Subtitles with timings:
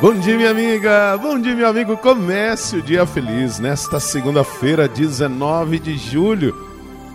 [0.00, 1.14] Bom dia, minha amiga.
[1.18, 1.94] Bom dia, meu amigo.
[1.94, 6.56] Comece o dia feliz nesta segunda-feira, 19 de julho.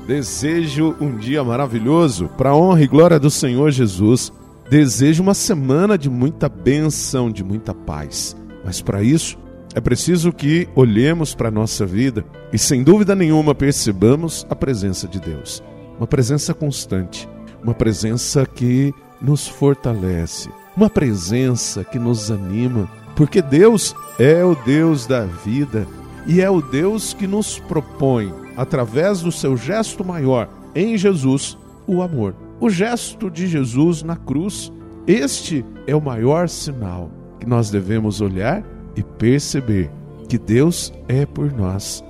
[0.05, 4.31] Desejo um dia maravilhoso para a honra e glória do Senhor Jesus.
[4.69, 8.37] Desejo uma semana de muita bênção, de muita paz.
[8.63, 9.36] Mas para isso,
[9.74, 12.24] é preciso que olhemos para a nossa vida
[12.54, 15.63] e, sem dúvida nenhuma, percebamos a presença de Deus.
[15.97, 17.27] Uma presença constante,
[17.63, 25.05] uma presença que nos fortalece, uma presença que nos anima, porque Deus é o Deus
[25.08, 25.88] da vida
[26.27, 32.02] e é o Deus que nos propõe, através do seu gesto maior em Jesus, o
[32.02, 32.36] amor.
[32.59, 34.72] O gesto de Jesus na cruz,
[35.08, 38.64] este é o maior sinal que nós devemos olhar
[38.95, 39.89] e perceber
[40.28, 42.03] que Deus é por nós.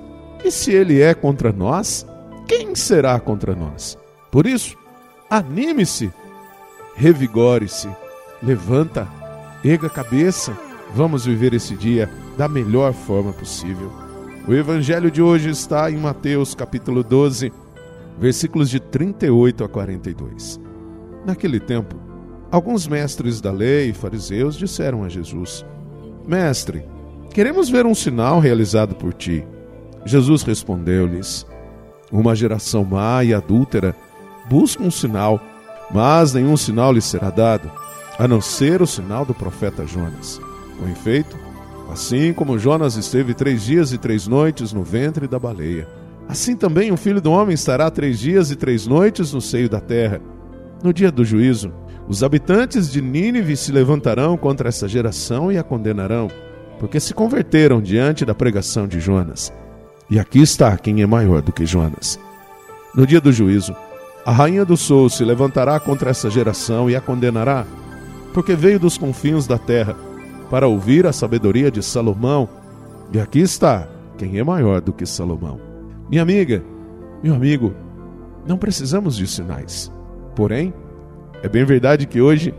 [0.44, 2.06] E se Ele é contra nós,
[2.48, 3.98] quem será contra nós?
[4.30, 4.76] Por isso,
[5.30, 6.12] anime-se,
[6.94, 7.88] revigore-se
[8.42, 9.08] levanta,
[9.64, 10.56] erga a cabeça,
[10.94, 13.90] vamos viver esse dia da melhor forma possível.
[14.46, 17.52] O evangelho de hoje está em Mateus capítulo 12,
[18.18, 20.60] versículos de 38 a 42.
[21.24, 21.96] Naquele tempo,
[22.50, 25.64] alguns mestres da lei e fariseus disseram a Jesus:
[26.26, 26.84] Mestre,
[27.32, 29.44] queremos ver um sinal realizado por ti.
[30.04, 31.44] Jesus respondeu-lhes:
[32.12, 33.96] Uma geração má e adúltera
[34.48, 35.40] busca um sinal,
[35.90, 37.85] mas nenhum sinal lhe será dado
[38.18, 40.40] a não ser o sinal do profeta Jonas.
[40.78, 41.36] Com efeito,
[41.90, 45.88] assim como Jonas esteve três dias e três noites no ventre da baleia,
[46.28, 49.80] assim também o filho do homem estará três dias e três noites no seio da
[49.80, 50.20] terra.
[50.82, 51.72] No dia do juízo,
[52.08, 56.28] os habitantes de Nínive se levantarão contra essa geração e a condenarão,
[56.78, 59.52] porque se converteram diante da pregação de Jonas.
[60.08, 62.18] E aqui está quem é maior do que Jonas.
[62.94, 63.74] No dia do juízo,
[64.24, 67.66] a rainha do sul se levantará contra essa geração e a condenará,
[68.36, 69.96] porque veio dos confins da terra
[70.50, 72.46] para ouvir a sabedoria de Salomão.
[73.10, 75.58] E aqui está quem é maior do que Salomão.
[76.10, 76.62] Minha amiga,
[77.22, 77.72] meu amigo,
[78.46, 79.90] não precisamos de sinais.
[80.34, 80.74] Porém,
[81.42, 82.52] é bem verdade que hoje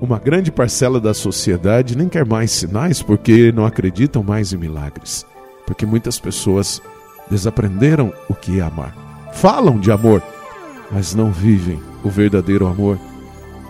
[0.00, 5.24] uma grande parcela da sociedade nem quer mais sinais porque não acreditam mais em milagres.
[5.64, 6.82] Porque muitas pessoas
[7.30, 9.30] desaprenderam o que é amar.
[9.34, 10.20] Falam de amor,
[10.90, 12.98] mas não vivem o verdadeiro amor.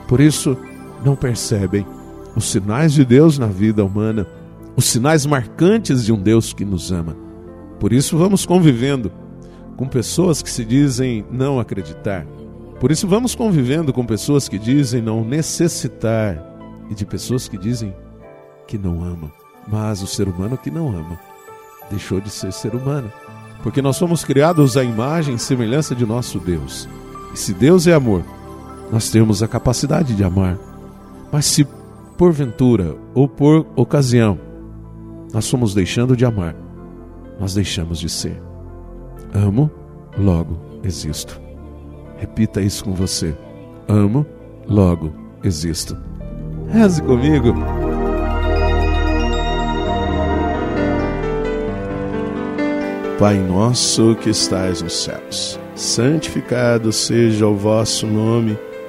[0.09, 0.57] Por isso,
[1.05, 1.87] não percebem
[2.35, 4.27] os sinais de Deus na vida humana,
[4.77, 7.17] os sinais marcantes de um Deus que nos ama.
[7.79, 9.13] Por isso, vamos convivendo
[9.77, 12.27] com pessoas que se dizem não acreditar.
[12.81, 16.43] Por isso, vamos convivendo com pessoas que dizem não necessitar
[16.91, 17.95] e de pessoas que dizem
[18.67, 19.31] que não amam.
[19.69, 21.19] Mas o ser humano que não ama
[21.91, 23.13] deixou de ser ser humano,
[23.63, 26.89] porque nós somos criados à imagem e semelhança de nosso Deus.
[27.33, 28.25] E se Deus é amor,
[28.91, 30.59] nós temos a capacidade de amar.
[31.33, 31.67] Mas se
[32.19, 34.39] porventura ou por ocasião
[35.33, 36.55] nós fomos deixando de amar,
[37.41, 38.41] nós deixamos de ser.
[39.33, 39.71] Amo,
[40.19, 41.41] logo existo.
[42.19, 43.35] Repita isso com você.
[43.89, 44.27] Amo,
[44.69, 45.11] logo
[45.43, 45.97] existo.
[46.69, 47.55] Reze comigo.
[53.19, 58.59] Pai nosso que estais nos céus, santificado seja o vosso nome.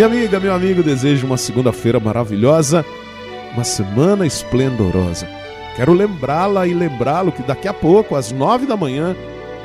[0.00, 2.82] Minha amiga, meu amigo, desejo uma segunda-feira maravilhosa,
[3.52, 5.28] uma semana esplendorosa.
[5.76, 9.14] Quero lembrá-la e lembrá-lo que daqui a pouco, às nove da manhã,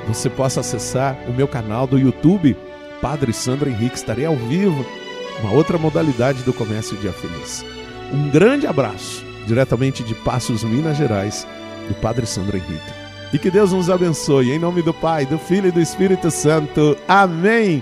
[0.06, 2.54] você possa acessar o meu canal do YouTube,
[3.02, 3.96] Padre Sandro Henrique.
[3.96, 4.86] Estarei ao vivo,
[5.40, 7.64] uma outra modalidade do Comércio Dia Feliz.
[8.12, 11.48] Um grande abraço, diretamente de Passos, Minas Gerais,
[11.88, 12.94] do Padre Sandro Henrique.
[13.32, 16.98] E que Deus nos abençoe, em nome do Pai, do Filho e do Espírito Santo.
[17.08, 17.82] Amém.